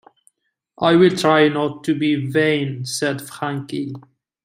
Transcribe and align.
"I'll 0.79 1.11
try 1.11 1.49
not 1.49 1.83
to 1.83 1.93
be 1.93 2.15
vain," 2.15 2.85
said 2.85 3.21
Frankie. 3.21 3.93